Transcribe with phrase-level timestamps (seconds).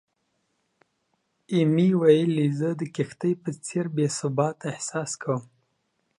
[1.53, 5.43] ایمي ویلي، "زه د کښتۍ په څېر بې ثباته احساس کوم."